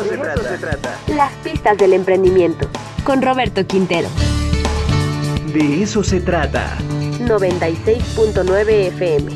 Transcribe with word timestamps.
eso, 0.00 0.10
se, 0.10 0.18
trata. 0.18 0.42
se 0.42 0.58
trata. 0.58 0.98
Las 1.08 1.32
pistas 1.44 1.76
del 1.78 1.92
emprendimiento. 1.92 2.68
Con 3.04 3.22
Roberto 3.22 3.66
Quintero. 3.66 4.08
De 5.52 5.82
eso 5.82 6.02
se 6.02 6.20
trata. 6.20 6.76
96.9 7.20 8.68
FM. 8.88 9.32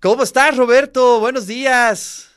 ¿Cómo 0.00 0.22
estás, 0.22 0.56
Roberto? 0.56 1.18
Buenos 1.18 1.46
días. 1.46 2.30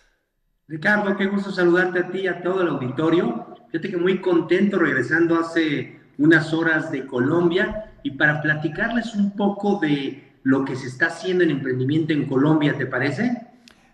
Ricardo, 0.68 1.16
qué 1.16 1.28
gusto 1.28 1.52
saludarte 1.52 2.00
a 2.00 2.08
ti 2.10 2.22
y 2.22 2.28
a 2.28 2.42
todo 2.42 2.62
el 2.62 2.70
auditorio. 2.70 3.56
Fíjate 3.72 3.90
que 3.92 3.98
muy 3.98 4.20
contento 4.20 4.80
regresando 4.80 5.40
hace 5.40 6.00
unas 6.18 6.54
horas 6.54 6.92
de 6.92 7.06
Colombia 7.06 7.94
y 8.04 8.12
para 8.12 8.42
platicarles 8.42 9.14
un 9.16 9.36
poco 9.36 9.80
de 9.80 10.32
lo 10.44 10.66
que 10.66 10.76
se 10.76 10.88
está 10.88 11.08
haciendo 11.08 11.44
en 11.44 11.52
emprendimiento 11.52 12.14
en 12.14 12.28
Colombia, 12.28 12.78
¿te 12.78 12.86
parece? 12.86 13.51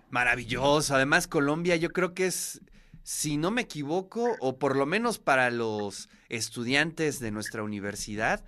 Maravilloso. 0.09 0.95
Además, 0.95 1.27
Colombia 1.27 1.75
yo 1.75 1.91
creo 1.91 2.13
que 2.13 2.27
es, 2.27 2.61
si 3.03 3.37
no 3.37 3.51
me 3.51 3.61
equivoco, 3.61 4.37
o 4.39 4.57
por 4.57 4.75
lo 4.75 4.85
menos 4.85 5.19
para 5.19 5.51
los 5.51 6.09
estudiantes 6.29 7.19
de 7.19 7.31
nuestra 7.31 7.63
universidad, 7.63 8.43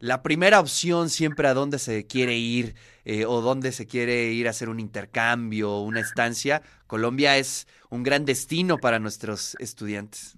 la 0.00 0.22
primera 0.22 0.60
opción 0.60 1.08
siempre 1.08 1.48
a 1.48 1.54
dónde 1.54 1.78
se 1.78 2.06
quiere 2.06 2.36
ir 2.36 2.74
eh, 3.04 3.24
o 3.24 3.40
dónde 3.40 3.72
se 3.72 3.86
quiere 3.86 4.32
ir 4.32 4.46
a 4.46 4.50
hacer 4.50 4.68
un 4.68 4.78
intercambio, 4.78 5.80
una 5.80 6.00
estancia. 6.00 6.62
Colombia 6.86 7.38
es 7.38 7.66
un 7.90 8.02
gran 8.02 8.24
destino 8.24 8.80
para 8.80 8.98
nuestros 8.98 9.56
estudiantes. 9.60 10.36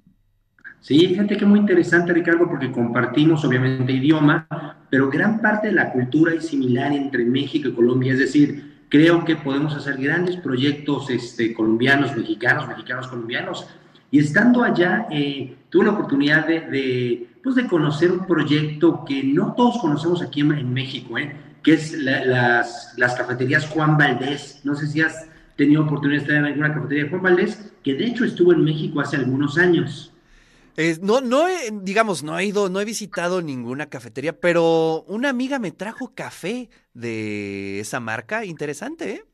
Sí, 0.80 1.08
fíjate 1.08 1.36
que 1.36 1.44
muy 1.44 1.58
interesante, 1.58 2.12
Ricardo, 2.12 2.48
porque 2.48 2.70
compartimos 2.70 3.44
obviamente 3.44 3.92
idioma, 3.92 4.46
pero 4.88 5.10
gran 5.10 5.40
parte 5.40 5.66
de 5.68 5.72
la 5.72 5.90
cultura 5.90 6.32
es 6.34 6.46
similar 6.46 6.92
entre 6.92 7.24
México 7.24 7.68
y 7.68 7.74
Colombia. 7.74 8.12
Es 8.12 8.20
decir, 8.20 8.75
creo 8.88 9.24
que 9.24 9.36
podemos 9.36 9.74
hacer 9.74 9.96
grandes 9.98 10.36
proyectos 10.36 11.10
este, 11.10 11.52
colombianos, 11.54 12.16
mexicanos, 12.16 12.68
mexicanos, 12.68 13.08
colombianos. 13.08 13.66
Y 14.10 14.20
estando 14.20 14.62
allá, 14.62 15.06
eh, 15.10 15.56
tuve 15.70 15.86
la 15.86 15.92
oportunidad 15.92 16.46
de, 16.46 17.28
pues 17.42 17.56
de 17.56 17.66
conocer 17.66 18.12
un 18.12 18.26
proyecto 18.26 19.04
que 19.04 19.22
no 19.24 19.54
todos 19.54 19.78
conocemos 19.78 20.22
aquí 20.22 20.40
en, 20.40 20.72
México, 20.72 21.18
¿eh? 21.18 21.34
que 21.62 21.74
es 21.74 21.92
las, 21.92 22.94
las 22.96 23.14
cafeterías 23.14 23.66
Juan 23.68 23.98
Valdés. 23.98 24.60
No 24.64 24.74
sé 24.74 24.86
si 24.86 25.00
has 25.00 25.28
tenido 25.56 25.82
oportunidad 25.82 26.20
de 26.20 26.22
estar 26.22 26.36
en 26.36 26.44
alguna 26.44 26.72
cafetería 26.72 27.04
de 27.04 27.10
Juan 27.10 27.22
Valdés, 27.22 27.72
que 27.82 27.94
de 27.94 28.06
hecho 28.06 28.24
estuvo 28.24 28.52
en 28.52 28.62
México 28.62 29.00
hace 29.00 29.16
algunos 29.16 29.58
años 29.58 30.12
no, 31.00 31.20
no, 31.20 31.48
he, 31.48 31.70
digamos, 31.82 32.22
no 32.22 32.38
he 32.38 32.46
ido, 32.46 32.68
no 32.68 32.80
he 32.80 32.84
visitado 32.84 33.40
ninguna 33.42 33.86
cafetería, 33.86 34.38
pero 34.38 35.04
una 35.08 35.30
amiga 35.30 35.58
me 35.58 35.70
trajo 35.70 36.12
café 36.14 36.68
de 36.92 37.80
esa 37.80 38.00
marca, 38.00 38.44
interesante, 38.44 39.10
¿eh? 39.10 39.24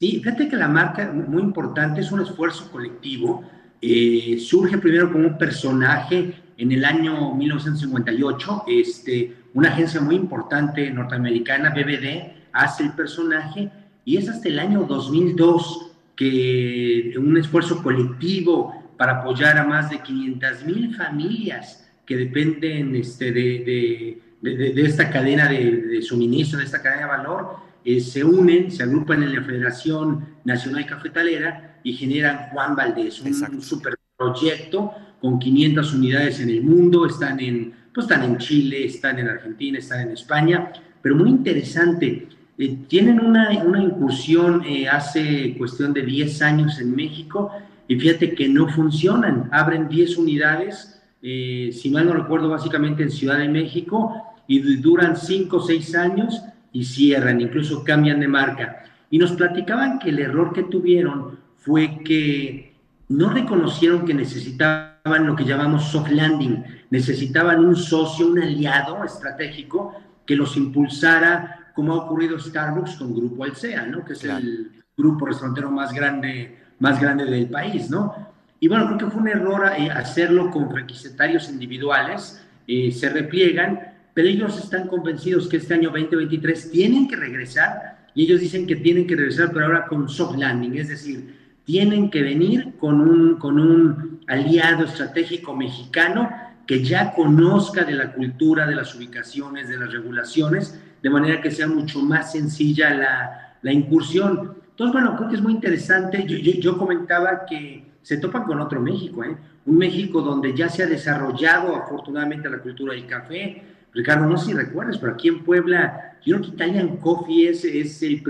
Sí, 0.00 0.18
fíjate 0.18 0.48
que 0.48 0.56
la 0.56 0.68
marca, 0.68 1.10
muy 1.12 1.42
importante, 1.42 2.00
es 2.00 2.12
un 2.12 2.20
esfuerzo 2.20 2.70
colectivo. 2.70 3.42
Eh, 3.80 4.38
surge 4.38 4.76
primero 4.78 5.10
como 5.10 5.28
un 5.28 5.38
personaje 5.38 6.34
en 6.56 6.72
el 6.72 6.84
año 6.84 7.34
1958, 7.34 8.64
este, 8.68 9.36
una 9.54 9.70
agencia 9.70 10.00
muy 10.00 10.16
importante 10.16 10.90
norteamericana, 10.90 11.70
BBD, 11.70 12.34
hace 12.52 12.84
el 12.84 12.92
personaje 12.92 13.70
y 14.04 14.16
es 14.16 14.28
hasta 14.28 14.48
el 14.48 14.58
año 14.58 14.84
2002 14.84 15.92
que 16.16 17.14
un 17.18 17.36
esfuerzo 17.36 17.82
colectivo 17.82 18.83
para 18.96 19.20
apoyar 19.20 19.58
a 19.58 19.64
más 19.64 19.90
de 19.90 20.00
500 20.00 20.64
mil 20.64 20.94
familias 20.94 21.88
que 22.06 22.16
dependen 22.16 22.94
este, 22.96 23.32
de, 23.32 24.20
de, 24.40 24.72
de, 24.72 24.82
esta 24.82 25.10
cadena 25.10 25.48
de, 25.48 26.02
suministro, 26.02 26.58
de 26.58 26.66
esta 26.66 26.82
cadena 26.82 27.02
de 27.02 27.08
valor, 27.08 27.56
eh, 27.84 28.00
se 28.00 28.22
unen, 28.22 28.70
se 28.70 28.82
agrupan 28.82 29.22
en 29.22 29.34
la 29.34 29.42
Federación 29.42 30.36
Nacional 30.44 30.86
Cafetalera 30.86 31.80
y 31.82 31.94
generan 31.94 32.50
Juan 32.50 32.76
Valdés, 32.76 33.20
un, 33.20 33.28
un 33.28 33.62
super 33.62 33.98
proyecto 34.16 34.92
con 35.20 35.38
500 35.38 35.94
unidades 35.94 36.40
en 36.40 36.50
el 36.50 36.62
mundo, 36.62 37.06
están 37.06 37.40
en, 37.40 37.72
pues 37.94 38.04
están 38.06 38.24
en 38.24 38.36
Chile, 38.38 38.84
están 38.84 39.18
en 39.18 39.28
Argentina, 39.28 39.78
están 39.78 40.00
en 40.02 40.10
España, 40.10 40.70
pero 41.00 41.16
muy 41.16 41.30
interesante. 41.30 42.28
Eh, 42.58 42.78
tienen 42.88 43.20
una, 43.20 43.50
una 43.64 43.82
incursión 43.82 44.62
eh, 44.64 44.88
hace 44.88 45.56
cuestión 45.56 45.92
de 45.92 46.02
10 46.02 46.42
años 46.42 46.78
en 46.78 46.94
México 46.94 47.50
y 47.88 47.98
fíjate 47.98 48.34
que 48.34 48.48
no 48.48 48.68
funcionan. 48.68 49.48
Abren 49.52 49.88
10 49.88 50.18
unidades, 50.18 51.02
eh, 51.22 51.70
si 51.72 51.90
mal 51.90 52.06
no 52.06 52.14
recuerdo, 52.14 52.48
básicamente 52.48 53.02
en 53.02 53.10
Ciudad 53.10 53.38
de 53.38 53.48
México, 53.48 54.14
y 54.46 54.60
duran 54.76 55.16
5 55.16 55.56
o 55.56 55.60
6 55.60 55.94
años 55.94 56.42
y 56.72 56.84
cierran, 56.84 57.40
incluso 57.40 57.84
cambian 57.84 58.20
de 58.20 58.28
marca. 58.28 58.84
Y 59.10 59.18
nos 59.18 59.32
platicaban 59.32 59.98
que 59.98 60.10
el 60.10 60.18
error 60.18 60.52
que 60.52 60.64
tuvieron 60.64 61.38
fue 61.56 62.00
que 62.04 62.74
no 63.08 63.30
reconocieron 63.30 64.04
que 64.04 64.14
necesitaban 64.14 65.26
lo 65.26 65.36
que 65.36 65.44
llamamos 65.44 65.84
soft 65.84 66.10
landing, 66.10 66.64
necesitaban 66.90 67.64
un 67.64 67.76
socio, 67.76 68.26
un 68.26 68.42
aliado 68.42 69.04
estratégico 69.04 69.94
que 70.26 70.36
los 70.36 70.56
impulsara, 70.56 71.72
como 71.74 71.92
ha 71.92 72.04
ocurrido 72.04 72.38
Starbucks 72.38 72.96
con 72.96 73.14
Grupo 73.14 73.44
Alsea, 73.44 73.86
¿no? 73.86 74.04
que 74.04 74.14
es 74.14 74.24
el 74.24 74.72
grupo 74.96 75.26
restaurantero 75.26 75.70
más 75.70 75.92
grande 75.92 76.63
más 76.84 77.00
grande 77.00 77.24
del 77.24 77.46
país, 77.46 77.88
¿no? 77.88 78.14
Y 78.60 78.68
bueno, 78.68 78.86
creo 78.86 78.98
que 78.98 79.06
fue 79.06 79.22
un 79.22 79.28
error 79.28 79.72
eh, 79.76 79.90
hacerlo 79.90 80.50
con 80.50 80.70
requisitarios 80.70 81.48
individuales, 81.48 82.44
eh, 82.66 82.92
se 82.92 83.08
repliegan, 83.08 83.80
pero 84.12 84.28
ellos 84.28 84.62
están 84.62 84.86
convencidos 84.86 85.48
que 85.48 85.56
este 85.56 85.72
año 85.72 85.88
2023 85.90 86.70
tienen 86.70 87.08
que 87.08 87.16
regresar 87.16 88.04
y 88.14 88.24
ellos 88.24 88.40
dicen 88.40 88.66
que 88.66 88.76
tienen 88.76 89.06
que 89.06 89.16
regresar, 89.16 89.50
pero 89.52 89.64
ahora 89.64 89.86
con 89.86 90.10
soft 90.10 90.36
landing, 90.36 90.76
es 90.76 90.88
decir, 90.88 91.18
tienen 91.64 92.10
que 92.10 92.22
venir 92.22 92.74
con 92.78 93.00
un, 93.00 93.38
con 93.38 93.58
un 93.58 94.20
aliado 94.26 94.84
estratégico 94.84 95.56
mexicano 95.56 96.30
que 96.66 96.84
ya 96.84 97.14
conozca 97.14 97.84
de 97.84 97.92
la 97.92 98.12
cultura, 98.12 98.66
de 98.66 98.74
las 98.74 98.94
ubicaciones, 98.94 99.68
de 99.68 99.78
las 99.78 99.90
regulaciones, 99.90 100.78
de 101.02 101.10
manera 101.10 101.40
que 101.40 101.50
sea 101.50 101.66
mucho 101.66 102.00
más 102.00 102.32
sencilla 102.32 102.90
la, 102.90 103.56
la 103.62 103.72
incursión. 103.72 104.63
Entonces, 104.74 104.92
bueno, 104.92 105.16
creo 105.16 105.28
que 105.28 105.36
es 105.36 105.40
muy 105.40 105.52
interesante. 105.52 106.26
Yo, 106.26 106.76
comentaba 106.76 107.46
que 107.46 107.84
se 108.02 108.16
topan 108.16 108.42
con 108.42 108.60
otro 108.60 108.80
México, 108.80 109.22
¿eh? 109.22 109.36
un 109.66 109.78
México 109.78 110.20
donde 110.20 110.52
ya 110.52 110.68
se 110.68 110.82
ha 110.82 110.86
desarrollado 110.86 111.76
afortunadamente 111.76 112.50
la 112.50 112.58
cultura 112.58 112.92
del 112.92 113.06
café. 113.06 113.62
Ricardo, 113.92 114.26
no 114.26 114.36
sé 114.36 114.46
si 114.46 114.52
recuerdas, 114.52 114.98
pero 114.98 115.12
aquí 115.12 115.28
en 115.28 115.44
Puebla, 115.44 116.16
yo 116.26 116.36
creo 116.36 116.50
que 116.50 116.56
Italian 116.56 116.96
Coffee 116.96 117.50
es, 117.50 117.64
es 117.64 118.02
el, 118.02 118.20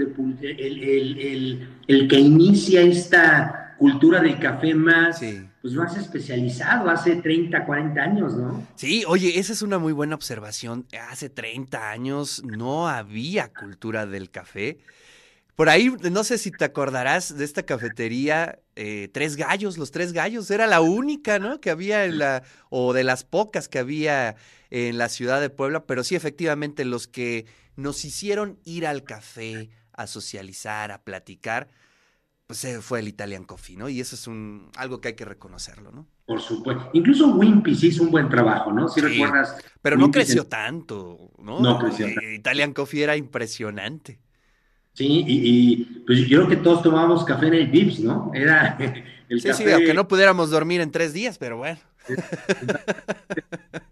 el, 0.42 1.18
el, 1.18 1.68
el, 1.88 2.08
que 2.08 2.20
inicia 2.20 2.82
esta 2.82 3.74
cultura 3.78 4.20
del 4.20 4.38
café 4.38 4.74
más, 4.74 5.22
pues 5.62 5.72
más 5.72 5.96
especializado 5.96 6.90
hace 6.90 7.16
30, 7.16 7.64
40 7.64 8.02
años, 8.02 8.34
¿no? 8.34 8.66
Sí, 8.74 9.02
oye, 9.08 9.38
esa 9.38 9.54
es 9.54 9.62
una 9.62 9.78
muy 9.78 9.94
buena 9.94 10.14
observación. 10.14 10.86
Hace 11.10 11.30
30 11.30 11.90
años 11.90 12.42
no 12.44 12.86
había 12.86 13.48
cultura 13.48 14.04
del 14.04 14.30
café. 14.30 14.78
Por 15.56 15.68
ahí, 15.68 15.94
no 16.10 16.24
sé 16.24 16.38
si 16.38 16.50
te 16.50 16.64
acordarás 16.64 17.36
de 17.36 17.44
esta 17.44 17.62
cafetería, 17.62 18.58
eh, 18.74 19.08
Tres 19.12 19.36
Gallos, 19.36 19.78
los 19.78 19.92
Tres 19.92 20.12
Gallos, 20.12 20.50
era 20.50 20.66
la 20.66 20.80
única, 20.80 21.38
¿no? 21.38 21.60
Que 21.60 21.70
había 21.70 22.04
en 22.04 22.18
la, 22.18 22.42
o 22.70 22.92
de 22.92 23.04
las 23.04 23.22
pocas 23.22 23.68
que 23.68 23.78
había 23.78 24.34
en 24.70 24.98
la 24.98 25.08
ciudad 25.08 25.40
de 25.40 25.50
Puebla, 25.50 25.86
pero 25.86 26.02
sí, 26.02 26.16
efectivamente, 26.16 26.84
los 26.84 27.06
que 27.06 27.46
nos 27.76 28.04
hicieron 28.04 28.58
ir 28.64 28.86
al 28.86 29.04
café, 29.04 29.70
a 29.92 30.08
socializar, 30.08 30.90
a 30.90 31.02
platicar, 31.02 31.68
pues 32.48 32.64
eh, 32.64 32.80
fue 32.80 32.98
el 32.98 33.08
Italian 33.08 33.44
Coffee, 33.44 33.76
¿no? 33.76 33.88
Y 33.88 34.00
eso 34.00 34.16
es 34.16 34.26
un, 34.26 34.70
algo 34.76 35.00
que 35.00 35.08
hay 35.08 35.14
que 35.14 35.24
reconocerlo, 35.24 35.92
¿no? 35.92 36.08
Por 36.26 36.40
supuesto. 36.40 36.90
Incluso 36.92 37.28
Wimpy 37.28 37.74
sí 37.74 37.88
hizo 37.88 38.02
un 38.02 38.10
buen 38.10 38.28
trabajo, 38.28 38.72
¿no? 38.72 38.88
Si 38.88 39.00
recuerdas. 39.00 39.56
Pero 39.80 39.96
no 39.96 40.10
creció 40.10 40.46
tanto, 40.46 41.30
¿no? 41.38 41.60
No 41.60 41.78
creció 41.78 42.06
tanto. 42.06 42.30
Italian 42.30 42.72
Coffee 42.72 43.04
era 43.04 43.16
impresionante. 43.16 44.20
Sí, 44.94 45.24
y, 45.26 45.84
pues 46.06 46.20
yo 46.20 46.38
creo 46.38 46.48
que 46.48 46.56
todos 46.56 46.82
tomábamos 46.82 47.24
café 47.24 47.48
en 47.48 47.54
el 47.54 47.66
Vips, 47.66 48.00
¿no? 48.00 48.30
Era 48.32 48.76
el 49.28 49.40
sí, 49.40 49.48
café... 49.48 49.64
Sí, 49.64 49.72
aunque 49.72 49.92
no 49.92 50.06
pudiéramos 50.08 50.50
dormir 50.50 50.80
en 50.80 50.90
tres 50.90 51.12
días, 51.12 51.36
pero 51.36 51.58
bueno. 51.58 51.78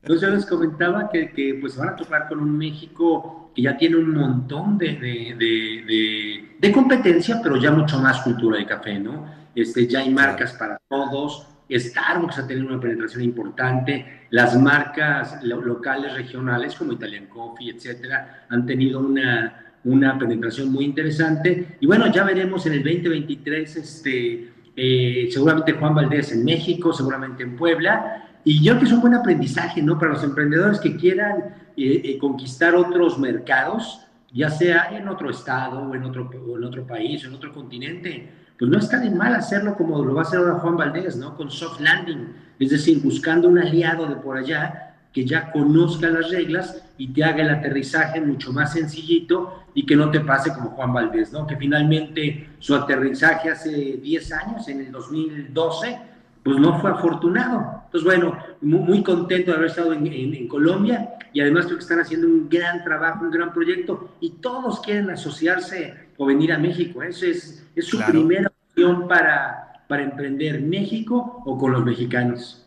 Entonces 0.02 0.20
yo 0.20 0.34
les 0.34 0.46
comentaba 0.46 1.10
que, 1.10 1.30
que 1.30 1.58
pues 1.60 1.76
van 1.76 1.90
a 1.90 1.96
tocar 1.96 2.28
con 2.28 2.38
un 2.40 2.56
México 2.56 3.50
que 3.54 3.62
ya 3.62 3.76
tiene 3.76 3.96
un 3.96 4.14
montón 4.14 4.78
de, 4.78 4.92
de, 4.94 5.34
de, 5.38 6.56
de, 6.58 6.72
competencia, 6.72 7.40
pero 7.42 7.56
ya 7.56 7.70
mucho 7.70 7.98
más 7.98 8.20
cultura 8.22 8.58
de 8.58 8.66
café, 8.66 8.98
¿no? 8.98 9.26
Este, 9.54 9.86
ya 9.86 10.00
hay 10.00 10.10
marcas 10.10 10.52
para 10.52 10.78
todos, 10.88 11.46
Starbucks 11.70 12.38
ha 12.38 12.46
tenido 12.46 12.68
una 12.68 12.80
penetración 12.80 13.22
importante, 13.22 14.26
las 14.30 14.58
marcas 14.58 15.42
locales, 15.42 16.14
regionales 16.14 16.74
como 16.74 16.92
Italian 16.92 17.26
Coffee, 17.26 17.70
etcétera, 17.70 18.46
han 18.48 18.66
tenido 18.66 19.00
una 19.00 19.71
una 19.84 20.18
penetración 20.18 20.70
muy 20.70 20.84
interesante. 20.84 21.76
Y 21.80 21.86
bueno, 21.86 22.10
ya 22.12 22.24
veremos 22.24 22.66
en 22.66 22.74
el 22.74 22.82
2023, 22.82 23.76
este, 23.76 24.52
eh, 24.76 25.28
seguramente 25.30 25.72
Juan 25.72 25.94
Valdés 25.94 26.32
en 26.32 26.44
México, 26.44 26.92
seguramente 26.92 27.42
en 27.42 27.56
Puebla. 27.56 28.28
Y 28.44 28.62
yo 28.62 28.72
creo 28.72 28.80
que 28.80 28.86
es 28.86 28.92
un 28.92 29.00
buen 29.00 29.14
aprendizaje, 29.14 29.82
¿no? 29.82 29.98
Para 29.98 30.12
los 30.12 30.24
emprendedores 30.24 30.80
que 30.80 30.96
quieran 30.96 31.38
eh, 31.76 32.02
eh, 32.04 32.18
conquistar 32.18 32.74
otros 32.74 33.18
mercados, 33.18 34.00
ya 34.32 34.50
sea 34.50 34.96
en 34.96 35.08
otro 35.08 35.30
estado 35.30 35.80
o 35.80 35.94
en 35.94 36.04
otro, 36.04 36.30
en 36.32 36.64
otro 36.64 36.86
país 36.86 37.24
o 37.24 37.28
en 37.28 37.34
otro 37.34 37.52
continente. 37.52 38.30
pues 38.58 38.70
no 38.70 38.78
está 38.78 38.98
de 39.00 39.10
mal 39.10 39.34
hacerlo 39.34 39.74
como 39.76 40.02
lo 40.04 40.14
va 40.14 40.22
a 40.22 40.24
hacer 40.24 40.38
ahora 40.38 40.54
Juan 40.54 40.76
Valdés, 40.76 41.16
¿no? 41.16 41.36
Con 41.36 41.50
soft 41.50 41.80
landing, 41.80 42.28
es 42.58 42.70
decir, 42.70 43.02
buscando 43.02 43.48
un 43.48 43.58
aliado 43.58 44.06
de 44.06 44.16
por 44.16 44.36
allá 44.38 44.91
que 45.12 45.24
ya 45.24 45.50
conozca 45.52 46.08
las 46.08 46.30
reglas 46.30 46.82
y 46.96 47.08
te 47.08 47.22
haga 47.24 47.42
el 47.42 47.50
aterrizaje 47.50 48.20
mucho 48.20 48.52
más 48.52 48.72
sencillito 48.72 49.64
y 49.74 49.84
que 49.84 49.96
no 49.96 50.10
te 50.10 50.20
pase 50.20 50.52
como 50.52 50.70
Juan 50.70 50.92
Valdés, 50.92 51.32
¿no? 51.32 51.46
Que 51.46 51.56
finalmente 51.56 52.50
su 52.58 52.74
aterrizaje 52.74 53.50
hace 53.50 53.70
10 53.70 54.32
años, 54.32 54.68
en 54.68 54.80
el 54.80 54.92
2012, 54.92 55.98
pues 56.42 56.56
no 56.58 56.80
fue 56.80 56.90
afortunado. 56.90 57.82
Entonces, 57.84 58.04
bueno, 58.04 58.38
muy, 58.60 59.02
contento 59.02 59.50
de 59.50 59.56
haber 59.56 59.70
estado 59.70 59.92
en, 59.92 60.48
Colombia 60.48 61.14
y 61.32 61.40
además 61.40 61.66
creo 61.66 61.76
que 61.76 61.82
están 61.82 62.00
haciendo 62.00 62.26
un 62.26 62.48
gran 62.48 62.82
trabajo, 62.82 63.24
un 63.24 63.30
gran 63.30 63.52
proyecto 63.52 64.16
y 64.20 64.30
todos 64.40 64.80
quieren 64.80 65.10
asociarse 65.10 65.94
o 66.16 66.26
venir 66.26 66.52
a 66.52 66.58
México. 66.58 67.02
Eso 67.02 67.26
es, 67.26 67.66
es 67.74 67.86
su 67.86 68.00
primera 68.00 68.50
opción 68.70 69.08
para, 69.08 69.82
para 69.88 70.02
emprender 70.02 70.60
México 70.60 71.42
o 71.44 71.58
con 71.58 71.72
los 71.72 71.84
mexicanos. 71.84 72.61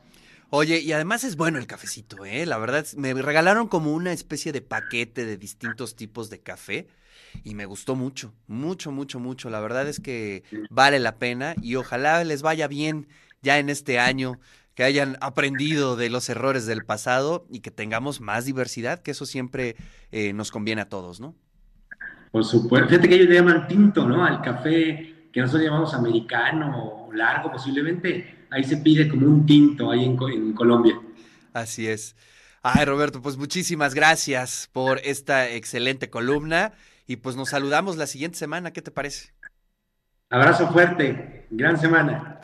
Oye, 0.58 0.80
y 0.80 0.94
además 0.94 1.26
es 1.26 1.36
bueno 1.36 1.60
el 1.60 1.68
cafecito, 1.68 2.24
¿eh? 2.24 2.46
La 2.46 2.58
verdad, 2.58 2.86
me 2.96 3.14
regalaron 3.14 3.68
como 3.68 3.92
una 3.92 4.14
especie 4.14 4.54
de 4.54 4.62
paquete 4.62 5.26
de 5.26 5.36
distintos 5.36 5.98
tipos 5.98 6.30
de 6.30 6.40
café 6.40 6.88
y 7.44 7.56
me 7.56 7.66
gustó 7.66 7.96
mucho, 7.96 8.34
mucho, 8.48 8.90
mucho, 8.94 9.20
mucho. 9.20 9.50
La 9.50 9.60
verdad 9.60 9.86
es 9.90 10.00
que 10.00 10.44
vale 10.70 11.00
la 11.00 11.18
pena 11.18 11.56
y 11.62 11.76
ojalá 11.76 12.24
les 12.24 12.42
vaya 12.42 12.70
bien 12.70 13.10
ya 13.42 13.60
en 13.60 13.70
este 13.70 14.00
año, 14.00 14.40
que 14.76 14.86
hayan 14.86 15.18
aprendido 15.20 15.98
de 15.98 16.10
los 16.10 16.30
errores 16.30 16.66
del 16.66 16.86
pasado 16.86 17.46
y 17.50 17.60
que 17.60 17.72
tengamos 17.72 18.22
más 18.22 18.46
diversidad, 18.46 19.02
que 19.02 19.12
eso 19.12 19.26
siempre 19.26 19.76
eh, 20.14 20.32
nos 20.32 20.52
conviene 20.52 20.84
a 20.84 20.88
todos, 20.88 21.20
¿no? 21.20 21.36
Por 22.32 22.46
supuesto. 22.46 22.88
Fíjate 22.88 23.10
que 23.10 23.16
ellos 23.16 23.28
le 23.28 23.36
llaman 23.36 23.68
tinto, 23.68 24.08
¿no? 24.08 24.24
Al 24.24 24.42
café 24.42 25.15
que 25.36 25.42
nosotros 25.42 25.66
llamamos 25.66 25.94
americano 25.94 27.08
o 27.08 27.12
largo 27.12 27.52
posiblemente 27.52 28.48
ahí 28.52 28.64
se 28.64 28.78
pide 28.78 29.10
como 29.10 29.28
un 29.28 29.46
tinto 29.46 29.92
ahí 29.92 30.06
en, 30.06 30.54
Colombia. 30.54 30.98
Así 31.52 31.90
es. 31.90 32.16
Ay, 32.64 32.86
Roberto, 32.86 33.22
pues 33.22 33.36
muchísimas 33.36 33.94
gracias 33.94 34.70
por 34.72 35.00
esta 35.00 35.50
excelente 35.50 36.10
columna 36.10 36.72
y 37.06 37.18
pues 37.18 37.36
nos 37.36 37.50
saludamos 37.50 37.98
la 37.98 38.08
siguiente 38.08 38.38
semana, 38.38 38.72
¿qué 38.72 38.82
te 38.82 38.92
parece? 38.92 39.34
Abrazo 40.30 40.72
fuerte, 40.72 41.48
gran 41.52 41.78
semana. 41.78 42.40